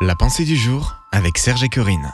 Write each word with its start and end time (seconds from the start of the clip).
La 0.00 0.14
pensée 0.14 0.44
du 0.44 0.54
jour 0.54 0.94
avec 1.10 1.38
Serge 1.38 1.64
et 1.64 1.68
Corinne. 1.68 2.12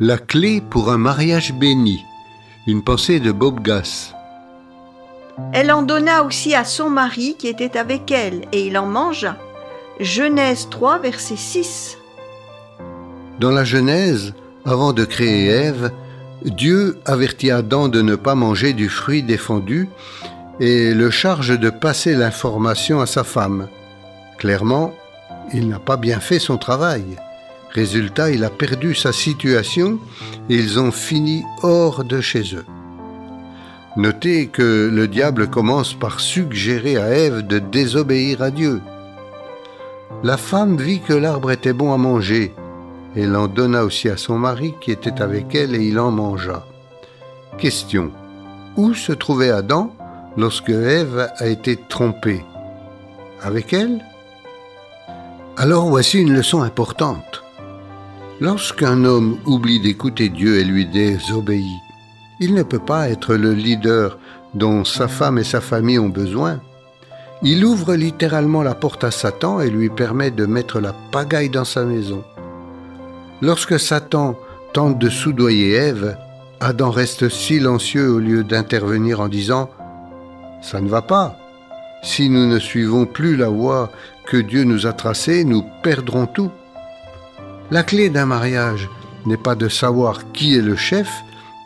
La 0.00 0.18
clé 0.18 0.60
pour 0.60 0.90
un 0.90 0.98
mariage 0.98 1.52
béni. 1.52 2.04
Une 2.66 2.82
pensée 2.82 3.20
de 3.20 3.30
Bob 3.30 3.62
Gass. 3.62 4.16
Elle 5.52 5.70
en 5.70 5.82
donna 5.82 6.24
aussi 6.24 6.56
à 6.56 6.64
son 6.64 6.90
mari 6.90 7.36
qui 7.38 7.46
était 7.46 7.78
avec 7.78 8.10
elle, 8.10 8.48
et 8.50 8.66
il 8.66 8.76
en 8.78 8.86
mangea. 8.86 9.36
Genèse 10.00 10.68
3, 10.70 10.98
verset 10.98 11.36
6. 11.36 11.98
Dans 13.38 13.52
la 13.52 13.62
Genèse, 13.62 14.34
avant 14.64 14.92
de 14.92 15.04
créer 15.04 15.50
Ève, 15.50 15.92
Dieu 16.44 16.98
avertit 17.04 17.52
Adam 17.52 17.86
de 17.86 18.02
ne 18.02 18.16
pas 18.16 18.34
manger 18.34 18.72
du 18.72 18.88
fruit 18.88 19.22
défendu 19.22 19.88
et 20.60 20.94
le 20.94 21.10
charge 21.10 21.58
de 21.58 21.70
passer 21.70 22.14
l'information 22.14 23.00
à 23.00 23.06
sa 23.06 23.24
femme. 23.24 23.68
Clairement, 24.38 24.92
il 25.52 25.68
n'a 25.68 25.78
pas 25.78 25.96
bien 25.96 26.20
fait 26.20 26.38
son 26.38 26.58
travail. 26.58 27.04
Résultat, 27.70 28.30
il 28.30 28.44
a 28.44 28.50
perdu 28.50 28.94
sa 28.94 29.12
situation 29.12 29.98
et 30.50 30.56
ils 30.56 30.78
ont 30.78 30.92
fini 30.92 31.42
hors 31.62 32.04
de 32.04 32.20
chez 32.20 32.54
eux. 32.54 32.66
Notez 33.96 34.46
que 34.46 34.90
le 34.92 35.08
diable 35.08 35.48
commence 35.48 35.94
par 35.94 36.20
suggérer 36.20 36.96
à 36.96 37.10
Ève 37.10 37.46
de 37.46 37.58
désobéir 37.58 38.42
à 38.42 38.50
Dieu. 38.50 38.80
La 40.22 40.36
femme 40.36 40.76
vit 40.76 41.00
que 41.00 41.12
l'arbre 41.12 41.50
était 41.50 41.72
bon 41.72 41.92
à 41.92 41.98
manger. 41.98 42.54
Elle 43.16 43.36
en 43.36 43.48
donna 43.48 43.84
aussi 43.84 44.08
à 44.08 44.16
son 44.16 44.38
mari 44.38 44.74
qui 44.80 44.92
était 44.92 45.20
avec 45.20 45.54
elle 45.54 45.74
et 45.74 45.84
il 45.84 45.98
en 45.98 46.10
mangea. 46.10 46.66
Question. 47.58 48.10
Où 48.76 48.94
se 48.94 49.12
trouvait 49.12 49.50
Adam? 49.50 49.94
Lorsque 50.36 50.70
Ève 50.70 51.30
a 51.36 51.46
été 51.46 51.76
trompée 51.88 52.44
Avec 53.42 53.72
elle? 53.72 54.04
Alors 55.56 55.88
voici 55.88 56.18
une 56.18 56.32
leçon 56.32 56.62
importante. 56.62 57.42
Lorsqu'un 58.40 59.04
homme 59.04 59.38
oublie 59.46 59.80
d'écouter 59.80 60.28
Dieu 60.28 60.58
et 60.58 60.64
lui 60.64 60.86
désobéit, 60.86 61.66
il 62.40 62.54
ne 62.54 62.62
peut 62.62 62.78
pas 62.78 63.10
être 63.10 63.34
le 63.34 63.52
leader 63.52 64.18
dont 64.54 64.84
sa 64.84 65.06
femme 65.06 65.38
et 65.38 65.44
sa 65.44 65.60
famille 65.60 65.98
ont 65.98 66.08
besoin. 66.08 66.60
Il 67.42 67.64
ouvre 67.64 67.94
littéralement 67.94 68.62
la 68.62 68.74
porte 68.74 69.04
à 69.04 69.10
Satan 69.10 69.60
et 69.60 69.70
lui 69.70 69.90
permet 69.90 70.30
de 70.30 70.46
mettre 70.46 70.80
la 70.80 70.94
pagaille 71.12 71.50
dans 71.50 71.64
sa 71.64 71.84
maison. 71.84 72.24
Lorsque 73.42 73.78
Satan 73.78 74.36
tente 74.72 74.98
de 74.98 75.10
soudoyer 75.10 75.74
Ève, 75.74 76.16
Adam 76.60 76.90
reste 76.90 77.28
silencieux 77.28 78.10
au 78.10 78.18
lieu 78.18 78.44
d'intervenir 78.44 79.20
en 79.20 79.28
disant⁇ 79.28 79.64
Ça 80.62 80.80
ne 80.80 80.88
va 80.88 81.02
pas. 81.02 81.36
Si 82.02 82.28
nous 82.28 82.46
ne 82.46 82.58
suivons 82.58 83.04
plus 83.04 83.36
la 83.36 83.48
voie 83.48 83.90
que 84.26 84.36
Dieu 84.36 84.64
nous 84.64 84.86
a 84.86 84.92
tracée, 84.92 85.44
nous 85.44 85.64
perdrons 85.82 86.26
tout. 86.26 86.50
La 87.70 87.82
clé 87.82 88.10
d'un 88.10 88.26
mariage 88.26 88.88
n'est 89.26 89.36
pas 89.36 89.54
de 89.54 89.68
savoir 89.68 90.32
qui 90.32 90.56
est 90.56 90.62
le 90.62 90.76
chef, 90.76 91.10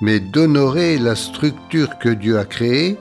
mais 0.00 0.20
d'honorer 0.20 0.98
la 0.98 1.14
structure 1.14 1.98
que 1.98 2.08
Dieu 2.08 2.38
a 2.38 2.44
créée 2.44 2.98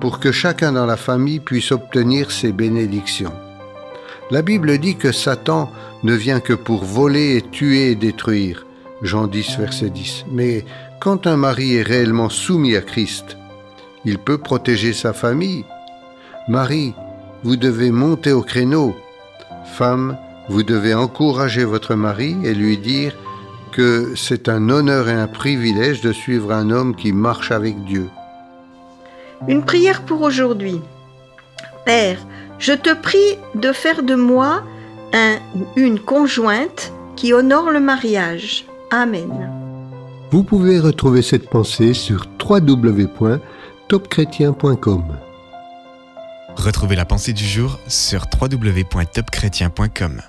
pour 0.00 0.18
que 0.18 0.32
chacun 0.32 0.72
dans 0.72 0.86
la 0.86 0.96
famille 0.96 1.40
puisse 1.40 1.70
obtenir 1.70 2.30
ses 2.30 2.52
bénédictions. 2.52 3.32
La 4.30 4.42
Bible 4.42 4.78
dit 4.78 4.96
que 4.96 5.12
Satan 5.12 5.70
ne 6.02 6.14
vient 6.14 6.40
que 6.40 6.54
pour 6.54 6.84
voler 6.84 7.36
et 7.36 7.42
tuer 7.42 7.92
et 7.92 7.94
détruire. 7.94 8.66
Jean 9.02 9.26
10, 9.26 9.58
verset 9.58 9.90
10. 9.90 10.26
Mais 10.30 10.64
quand 11.00 11.26
un 11.26 11.36
mari 11.36 11.76
est 11.76 11.82
réellement 11.82 12.28
soumis 12.28 12.76
à 12.76 12.80
Christ, 12.80 13.36
il 14.04 14.18
peut 14.18 14.38
protéger 14.38 14.92
sa 14.92 15.12
famille. 15.12 15.64
Marie, 16.48 16.94
vous 17.44 17.56
devez 17.56 17.90
monter 17.90 18.32
au 18.32 18.42
créneau. 18.42 18.96
Femme, 19.64 20.16
vous 20.48 20.62
devez 20.62 20.94
encourager 20.94 21.64
votre 21.64 21.94
mari 21.94 22.36
et 22.44 22.54
lui 22.54 22.78
dire 22.78 23.14
que 23.72 24.14
c'est 24.16 24.48
un 24.48 24.68
honneur 24.68 25.08
et 25.08 25.14
un 25.14 25.28
privilège 25.28 26.00
de 26.02 26.12
suivre 26.12 26.52
un 26.52 26.70
homme 26.70 26.94
qui 26.94 27.12
marche 27.12 27.50
avec 27.50 27.82
Dieu. 27.84 28.08
Une 29.48 29.64
prière 29.64 30.02
pour 30.02 30.22
aujourd'hui. 30.22 30.80
Père, 31.84 32.18
je 32.58 32.72
te 32.72 32.94
prie 32.94 33.38
de 33.54 33.72
faire 33.72 34.02
de 34.02 34.14
moi 34.14 34.62
un 35.12 35.36
ou 35.56 35.66
une 35.76 35.98
conjointe 35.98 36.92
qui 37.16 37.32
honore 37.32 37.70
le 37.70 37.80
mariage. 37.80 38.64
Amen. 38.90 39.50
Vous 40.30 40.44
pouvez 40.44 40.78
retrouver 40.78 41.22
cette 41.22 41.48
pensée 41.48 41.92
sur 41.92 42.26
www.topchrétien.com. 43.92 45.18
Retrouvez 46.56 46.96
la 46.96 47.04
pensée 47.04 47.34
du 47.34 47.44
jour 47.44 47.78
sur 47.88 48.24
www.topchrétien.com. 48.40 50.22